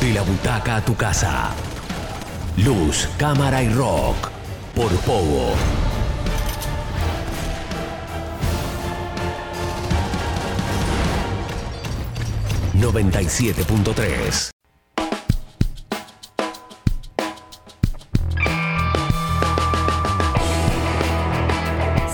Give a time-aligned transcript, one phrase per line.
[0.00, 1.50] De la butaca a tu casa.
[2.56, 4.30] Luz, cámara y rock.
[4.74, 5.54] Por Pogo.
[12.74, 14.57] ...97.3...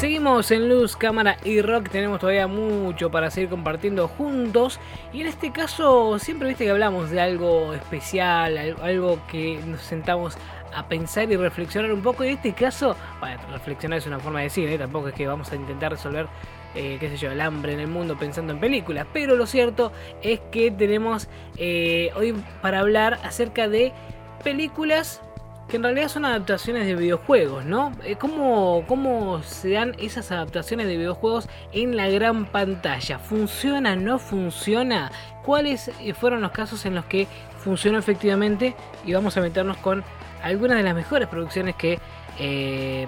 [0.04, 4.78] Seguimos en Luz, Cámara y Rock, tenemos todavía mucho para seguir compartiendo juntos
[5.14, 10.36] y en este caso siempre viste que hablamos de algo especial, algo que nos sentamos
[10.74, 14.40] a pensar y reflexionar un poco y en este caso, bueno, reflexionar es una forma
[14.40, 14.76] de decir, ¿eh?
[14.76, 16.26] tampoco es que vamos a intentar resolver
[16.74, 19.06] eh, qué sé yo, el hambre en el mundo pensando en películas.
[19.10, 23.94] Pero lo cierto es que tenemos eh, hoy para hablar acerca de
[24.42, 25.22] películas
[25.68, 27.92] que en realidad son adaptaciones de videojuegos, ¿no?
[28.04, 33.18] Eh, ¿Cómo, ¿Cómo se dan esas adaptaciones de videojuegos en la gran pantalla?
[33.18, 33.96] ¿Funciona?
[33.96, 35.10] ¿No funciona?
[35.42, 37.26] ¿Cuáles eh, fueron los casos en los que
[37.58, 38.74] funcionó efectivamente?
[39.06, 40.04] Y vamos a meternos con
[40.42, 41.98] algunas de las mejores producciones que
[42.38, 43.06] eh,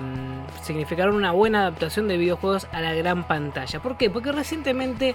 [0.63, 3.81] significaron una buena adaptación de videojuegos a la gran pantalla.
[3.81, 4.09] ¿Por qué?
[4.09, 5.15] Porque recientemente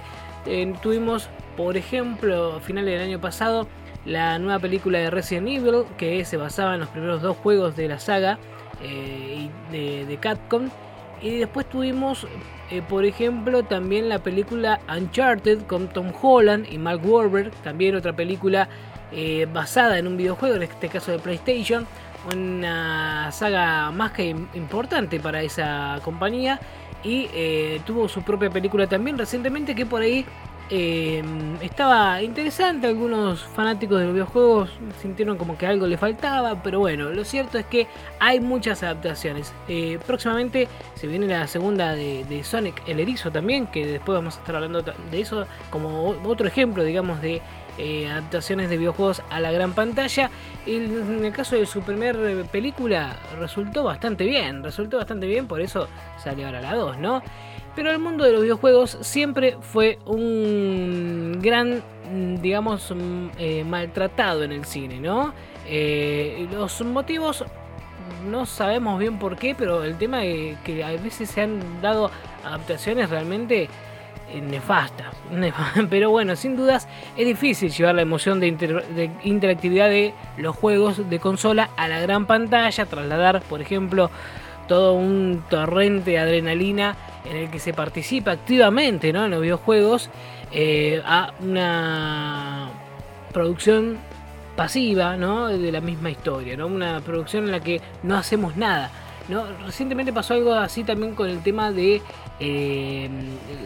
[0.81, 3.67] tuvimos, por ejemplo, a finales del año pasado,
[4.05, 7.87] la nueva película de Resident Evil, que se basaba en los primeros dos juegos de
[7.87, 8.39] la saga
[8.81, 10.69] eh, de, Capcom.
[11.21, 12.25] Y después tuvimos,
[12.71, 18.13] eh, por ejemplo, también la película Uncharted con Tom Holland y Mark Wahlberg, también otra
[18.13, 18.67] película
[19.11, 21.85] eh, basada en un videojuego, en este caso de PlayStation,
[22.33, 26.59] una saga más que importante para esa compañía.
[27.03, 27.27] Y
[27.83, 30.23] tuvo su propia película también recientemente que por ahí
[30.73, 34.69] Em, estaba interesante, algunos fanáticos de los videojuegos
[35.01, 37.87] sintieron como que algo le faltaba, pero bueno, lo cierto es que
[38.19, 39.53] hay muchas adaptaciones.
[39.67, 44.39] Eh, próximamente se viene la segunda de, Sonic el Erizo también, que después vamos a
[44.39, 47.41] estar hablando de eso como otro ejemplo, digamos, de
[47.77, 50.31] eh, adaptaciones de videojuegos a la gran pantalla.
[50.65, 55.89] En el caso de su primer película resultó bastante bien, resultó bastante bien, por eso
[56.17, 57.21] salió ahora la 2, ¿no?
[57.75, 61.81] Pero el mundo de los videojuegos siempre fue un gran,
[62.41, 65.33] digamos, mm, eh, maltratado en el cine, ¿no?
[65.67, 67.45] Eh, los motivos
[68.29, 72.11] no sabemos bien por qué, pero el tema es que a veces se han dado
[72.43, 73.69] adaptaciones realmente
[74.29, 75.15] eh, nefastas.
[75.89, 81.09] Pero bueno, sin dudas es difícil llevar la emoción de, de, interactividad de los juegos
[81.09, 84.11] de consola a la gran pantalla, trasladar, por ejemplo,
[84.67, 86.95] todo un torrente de adrenalina
[87.25, 90.09] en el que se participa activamente en los videojuegos
[90.51, 92.69] eh, a una
[93.31, 93.97] producción
[94.55, 96.67] pasiva de la misma historia, ¿no?
[96.67, 98.91] una producción en la que no hacemos nada.
[99.29, 99.45] ¿no?
[99.65, 102.01] Recientemente pasó algo así también con el tema de
[102.39, 103.09] eh,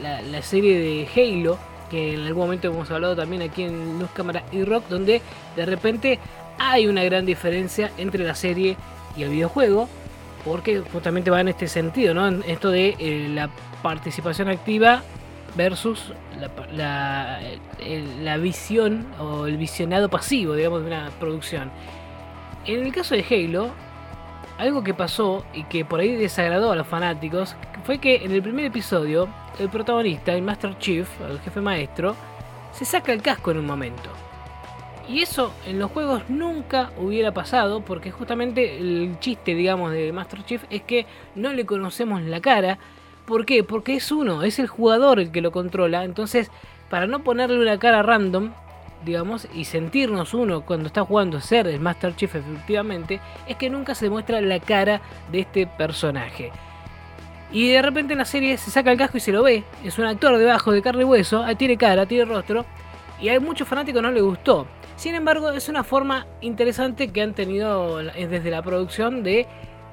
[0.02, 1.58] la, serie de Halo,
[1.90, 5.22] que en algún momento hemos hablado también aquí en Luz Cámara y Rock, donde
[5.56, 6.20] de repente
[6.60, 8.78] hay una gran diferencia entre la serie
[9.18, 9.90] y el videojuego
[10.46, 12.28] porque justamente va en este sentido, ¿no?
[12.28, 13.50] En esto de eh, la
[13.82, 15.02] participación activa
[15.56, 16.14] versus
[16.72, 17.40] la,
[18.22, 21.72] la, visión o el visionado pasivo, digamos, de una producción.
[22.66, 23.72] En el caso de Halo,
[24.58, 28.42] algo que pasó y que por ahí desagradó a los fanáticos fue que en el
[28.42, 29.28] primer episodio
[29.60, 32.16] el protagonista, el Master Chief, el jefe maestro,
[32.72, 34.25] se saca el casco en un momento.
[35.08, 40.44] Y eso en los juegos nunca hubiera pasado porque justamente el chiste, digamos, de Master
[40.44, 41.06] Chief es que
[41.36, 42.80] no le conocemos la cara.
[43.26, 43.64] ¿Por qué?
[43.64, 46.04] Porque es uno, es el jugador el que lo controla.
[46.04, 46.50] Entonces,
[46.90, 48.52] para no ponerle una cara random,
[49.04, 53.94] digamos, y sentirnos uno cuando está jugando ser el Master Chief efectivamente, es que nunca
[53.94, 55.02] se muestra la cara
[55.32, 56.52] de este personaje.
[57.52, 59.64] Y de repente en la serie se saca el casco y se lo ve.
[59.84, 62.66] Es un actor debajo de carne y hueso, tiene cara, tiene rostro.
[63.20, 64.68] Y hay muchos fanáticos no le gustó.
[64.96, 69.48] Sin embargo, es una forma interesante que han tenido desde la producción de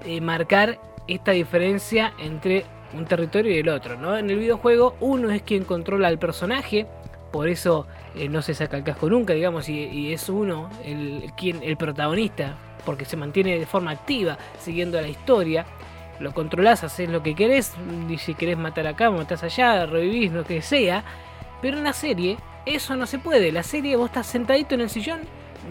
[0.05, 0.79] eh, marcar
[1.09, 3.97] esta diferencia entre un territorio y el otro.
[3.97, 4.17] ¿no?
[4.17, 6.87] En el videojuego uno es quien controla al personaje,
[7.33, 11.63] por eso eh, no se saca el casco nunca, digamos, y, es uno el, quien,
[11.63, 15.65] el protagonista, porque se mantiene de forma activa siguiendo la historia.
[16.21, 17.73] Lo controlás, haces lo que querés,
[18.09, 21.03] y si querés matar acá, matás allá, revivís, lo que sea.
[21.63, 22.37] Pero en la serie
[22.67, 23.53] eso no se puede.
[23.53, 25.21] La serie vos estás sentadito en el sillón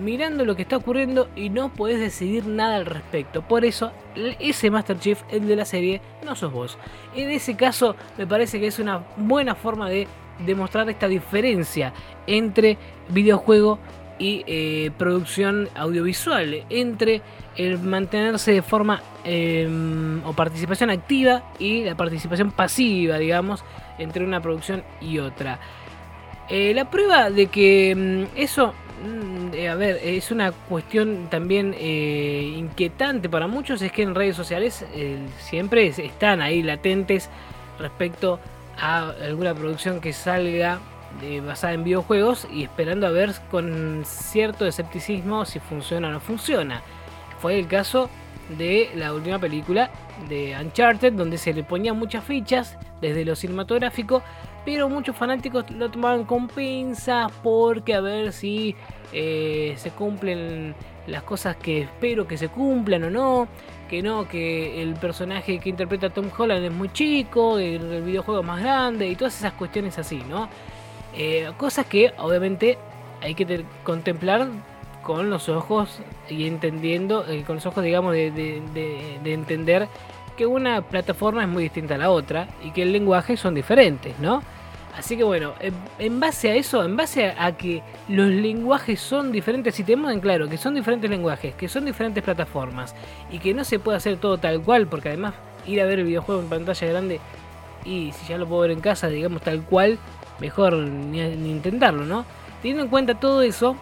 [0.03, 3.41] mirando lo que está ocurriendo y no podés decidir nada al respecto.
[3.41, 3.91] Por eso,
[4.39, 6.77] ese Master Chief, el de la serie, no sos vos.
[7.15, 10.07] En ese caso, me parece que es una buena forma de
[10.45, 11.93] demostrar esta diferencia
[12.25, 12.77] entre
[13.09, 13.79] videojuego
[14.17, 17.21] y eh, producción audiovisual, entre
[17.57, 23.63] el mantenerse de forma em, o participación activa y la participación pasiva, digamos,
[23.97, 25.59] entre una producción y otra.
[26.53, 28.74] Eh, la prueba de que mm, eso
[29.06, 34.13] mm, eh, a ver, es una cuestión también eh, inquietante para muchos, es que en
[34.13, 34.86] redes sociales
[35.39, 37.30] siempre están ahí latentes
[37.80, 38.38] respecto
[38.77, 40.80] a alguna producción que salga
[41.45, 46.81] basada en videojuegos y esperando a ver con cierto escepticismo si funciona o no funciona.
[47.39, 48.09] Fue el caso
[48.57, 49.89] de la última película
[50.27, 54.21] de Uncharted, donde se le ponían muchas fichas desde lo cinematográfico,
[54.65, 58.75] pero muchos fanáticos lo tomaban con pinzas porque a ver si
[59.13, 60.75] eh, se cumplen
[61.07, 63.47] las cosas que espero que se cumplan o no,
[63.89, 68.41] que no, que el personaje que interpreta Tom Holland es muy chico, el, el videojuego
[68.41, 70.47] es más grande y todas esas cuestiones así, ¿no?
[71.15, 72.77] Eh, cosas que obviamente
[73.21, 74.47] hay que contemplar
[75.03, 75.99] con los ojos
[76.29, 78.61] y entendiendo, eh, con los ojos digamos de,
[79.25, 79.87] entender
[80.31, 84.18] que una plataforma es muy distinta a la otra y que el lenguaje son diferentes,
[84.19, 84.42] ¿no?
[84.98, 85.54] Así que bueno,
[86.00, 90.19] en, base a eso, en base a, que los lenguajes son diferentes, si tenemos en
[90.19, 92.94] claro que son diferentes lenguajes, que son diferentes plataformas
[93.31, 95.33] y que no se puede hacer todo tal cual, porque además
[95.66, 97.19] ir a ver el videojuego en pantalla grande
[97.86, 99.98] y si ya lo puedo ver en casa, digamos tal cual,
[100.39, 102.25] mejor ni, intentarlo, ¿no?
[102.62, 103.78] Teniendo en cuenta todo eso,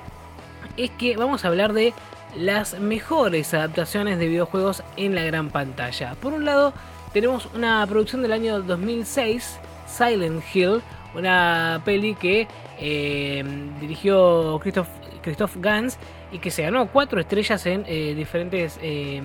[0.78, 1.94] es que vamos a hablar de
[2.36, 6.16] las mejores adaptaciones de videojuegos en la gran pantalla.
[6.16, 6.74] Por un lado,
[7.14, 10.82] tenemos una producción del año 2006, Silent Hill,
[11.16, 12.48] una peli que
[12.80, 13.44] eh,
[13.80, 14.88] dirigió Christoph,
[15.22, 15.98] Christoph, Gans
[16.32, 19.22] y que se ganó cuatro estrellas en eh, diferentes eh,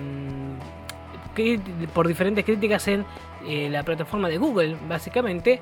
[1.93, 3.05] por diferentes críticas en
[3.71, 5.59] la plataforma de Google, básicamente.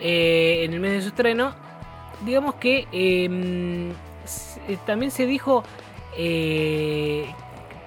[0.00, 1.54] En el mes de su estreno,
[2.24, 3.92] digamos que em,
[4.84, 5.62] también se dijo,
[6.16, 7.26] eh,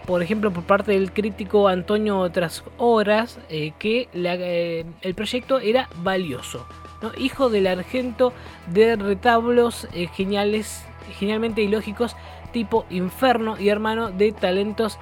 [0.06, 3.39] por ejemplo, por parte del crítico Antonio Tras Horas,
[3.80, 6.68] que el proyecto era valioso.
[7.18, 8.31] Hijo del argento
[8.68, 10.86] de retablos geniales,
[11.18, 12.16] genialmente ilógicos,
[12.54, 15.00] tipo Inferno y hermano de talentos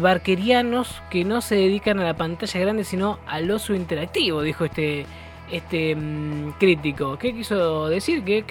[0.00, 5.06] barquerianos que no se dedican a la pantalla grande sino al oso interactivo, dijo este
[5.50, 7.18] este mm, crítico.
[7.18, 8.24] ¿Qué quiso decir?
[8.24, 8.44] Que,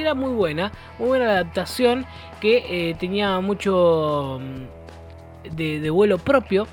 [0.00, 2.06] era muy buena, muy buena adaptación,
[2.40, 6.66] que eh, tenía mucho mm, de, vuelo propio.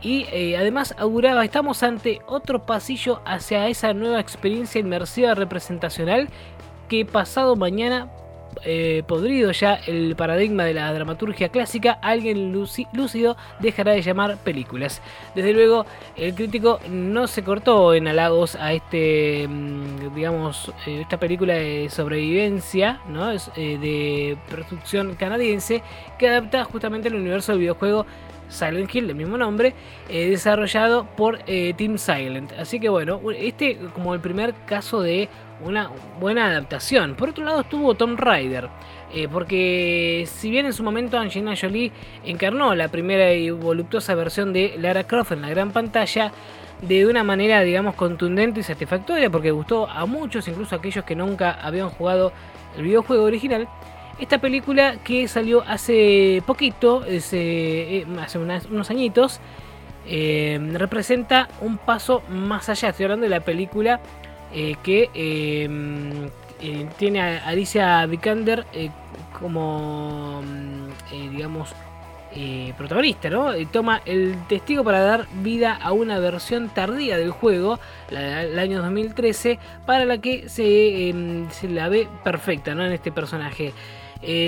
[0.00, 6.28] Y eh, además auguraba, estamos ante otro pasillo hacia esa nueva experiencia inmersiva representacional
[6.88, 8.08] que pasado mañana
[8.64, 15.02] eh, podrido ya el paradigma de la dramaturgia clásica, alguien lúcido dejará de llamar películas.
[15.34, 21.18] Desde luego, el crítico no se cortó en halagos a este, mm, digamos, eh, esta
[21.18, 23.32] película de sobrevivencia, ¿no?
[23.32, 25.82] Eh, de producción canadiense
[26.18, 28.06] que adapta justamente el universo del videojuego
[28.48, 29.74] Silent Hill, del mismo nombre,
[30.08, 32.52] desarrollado por Team Silent.
[32.52, 35.30] Así que bueno, este como el primer caso de
[35.64, 37.14] una buena adaptación.
[37.14, 38.68] Por otro lado estuvo Tom Rider,
[39.12, 41.92] eh, porque si bien en su momento Angelina Jolie
[42.24, 46.32] encarnó la primera y voluptuosa versión de Lara Croft en la gran pantalla,
[46.80, 51.14] de una manera digamos contundente y satisfactoria, porque gustó a muchos, incluso a aquellos que
[51.14, 52.32] nunca habían jugado
[52.76, 53.68] el videojuego original,
[54.18, 59.40] esta película que salió hace poquito, eh, hace unos añitos,
[60.06, 62.90] eh, representa un paso más allá.
[62.90, 64.00] Estoy hablando de la película
[64.54, 66.26] eh, que em,
[66.60, 68.90] eh, tiene a Alicia Vikander eh,
[69.38, 71.74] como, mm, digamos,
[72.78, 73.52] protagonista, ¿no?
[73.70, 77.78] toma el testigo para dar vida a una versión tardía del juego,
[78.08, 82.86] la del año 2013, para la que se, em, se la ve perfecta, ¿no?
[82.86, 83.74] En este personaje.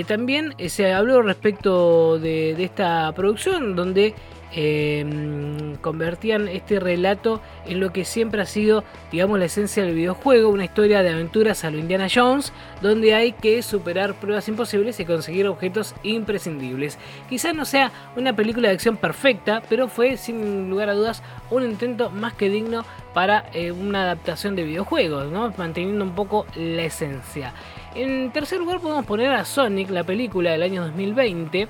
[0.07, 4.15] también se habló respecto de esta producción, donde
[4.51, 10.49] Em, convertían este relato en lo que siempre ha sido, digamos, la esencia del videojuego,
[10.49, 15.05] una historia de aventuras a lo Indiana Jones, donde hay que superar pruebas imposibles y
[15.05, 16.97] conseguir objetos imprescindibles.
[17.27, 21.63] Quizás no sea una película de acción perfecta, pero fue sin lugar a dudas un
[21.63, 27.53] intento más que digno para eh, una adaptación de videojuegos, manteniendo un poco la esencia.
[27.93, 31.67] En tercer lugar podemos poner a Sonic, la película del año 2020,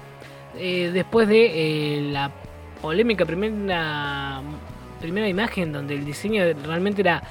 [0.57, 2.31] eh, después de eh, la
[2.85, 4.43] polémica primera,
[5.01, 7.23] primera imagen donde el diseño realmente era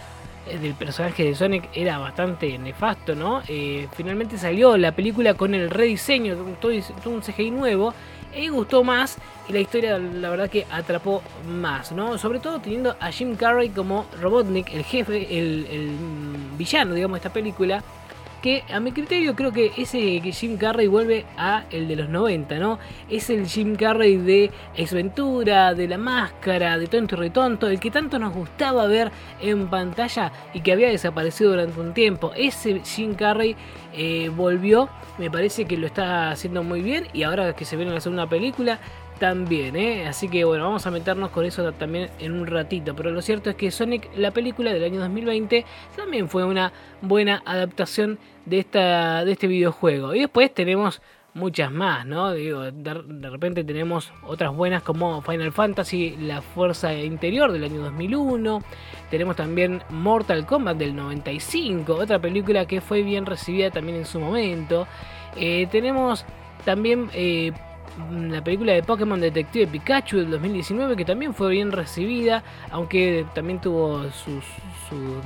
[0.49, 3.41] eh, del personaje de Sonic era bastante nefasto, ¿no?
[3.47, 6.73] Eh, finalmente salió la película con el rediseño, todo,
[7.05, 7.95] un CGI nuevo,
[8.37, 9.17] y gustó más
[9.49, 12.19] y la historia la verdad que atrapó más, ¿no?
[12.19, 15.91] Sobre todo teniendo a Jim Carrey como Robotnik, el jefe, el, el
[16.59, 17.85] villano, digamos, de esta película,
[18.45, 22.59] que a mi criterio creo que ese Jim Carrey vuelve a el de los 90,
[22.59, 22.79] ¿no?
[23.09, 27.91] Es el Jim Carrey de Exventura, de La Máscara, de Tonto y Retonto, el que
[27.91, 29.11] tanto nos gustaba ver
[29.41, 32.33] en pantalla y que había desaparecido durante un tiempo.
[32.37, 33.57] Ese Jim Carrey
[33.95, 37.93] eh, volvió, me parece que lo está haciendo muy bien y ahora que se viene
[37.93, 38.79] la segunda película
[39.19, 40.07] también, ¿eh?
[40.07, 42.95] Así que bueno, vamos a meternos con eso también en un ratito.
[42.95, 45.65] Pero lo cierto es que Sonic, la película del año 2020,
[45.97, 50.15] también fue una buena adaptación de, esta, de este videojuego.
[50.15, 51.01] Y después tenemos
[51.35, 52.33] muchas más, ¿no?
[52.33, 58.63] Digo, de, repente tenemos otras buenas como Final Fantasy, La Fuerza Interior del año 2001.
[59.11, 64.21] Tenemos también Mortal Kombat del 95, otra película que fue bien recibida también en su
[64.21, 64.87] momento.
[65.37, 66.25] Eh, tenemos
[66.65, 67.53] también eh,
[68.11, 73.61] la película de Pokémon Detective Pikachu del 2019 que también fue bien recibida, aunque también
[73.61, 74.45] tuvo sus,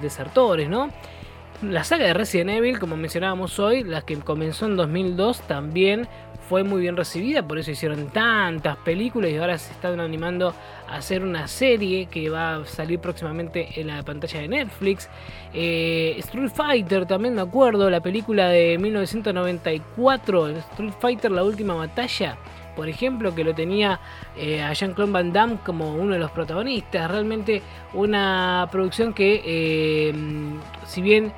[0.01, 0.89] desertores, ¿no?
[1.61, 6.09] La saga de Resident Evil, como mencionábamos hoy, la que comenzó en 2002, también
[6.49, 10.55] fue muy bien recibida, por eso hicieron tantas películas y ahora se están animando
[10.91, 15.09] hacer una serie que va a salir próximamente en la pantalla de Netflix.
[15.53, 22.37] Eh, Street Fighter, también me acuerdo, la película de 1994, Street Fighter, la última batalla
[22.77, 23.99] por ejemplo, que lo tenía
[24.37, 27.11] eh, a Jean-Claude Van Damme como uno de los protagonistas.
[27.11, 27.61] Realmente
[27.93, 30.15] una producción que, eh,
[30.87, 31.33] si bien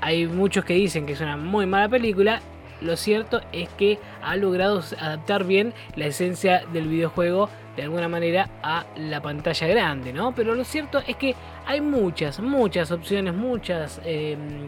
[0.00, 2.40] hay muchos que dicen que es una muy mala película,
[2.80, 8.50] lo cierto es que ha logrado adaptar bien la esencia del videojuego de alguna manera
[8.62, 10.34] a la pantalla grande, ¿no?
[10.34, 14.00] Pero lo cierto es que hay muchas, muchas opciones, muchas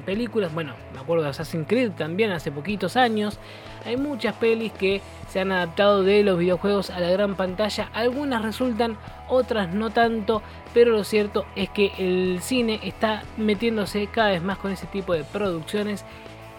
[0.06, 0.54] películas.
[0.54, 3.38] Bueno, me acuerdo de Assassin's Creed también hace poquitos años.
[3.84, 7.90] Hay muchas pelis que se han adaptado de los videojuegos a la gran pantalla.
[7.92, 8.96] Algunas resultan,
[9.28, 10.40] otras no tanto.
[10.72, 15.12] Pero lo cierto es que el cine está metiéndose cada vez más con ese tipo
[15.12, 16.04] de producciones.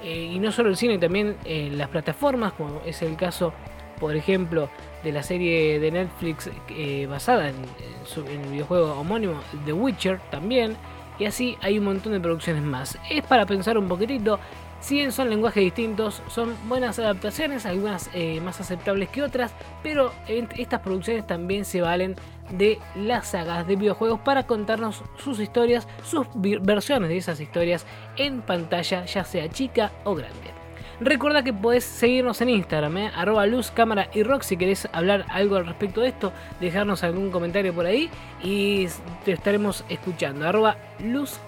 [0.03, 3.53] Eh, y no solo el cine, también en las plataformas, como es el caso,
[3.99, 4.69] por ejemplo,
[5.03, 10.75] de la serie de Netflix eh, basada en el videojuego homónimo The Witcher también.
[11.19, 12.97] Y así hay un montón de producciones más.
[13.09, 14.39] Es para pensar un poquitito.
[14.83, 20.11] Si bien son lenguajes distintos, son buenas adaptaciones, algunas eh, más aceptables que otras, pero
[20.27, 22.17] estas producciones también se valen
[22.51, 27.85] de las sagas de videojuegos para contarnos sus historias, sus versiones de esas historias
[28.17, 30.51] en pantalla, ya sea chica o grande.
[30.99, 33.71] Recuerda que podés seguirnos en Instagram, eh, arroba luz,
[34.13, 38.09] y rock si querés hablar algo al respecto de esto, dejarnos algún comentario por ahí
[38.43, 38.87] y
[39.23, 41.39] te estaremos escuchando, arroba luz,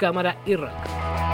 [0.45, 1.24] y rock.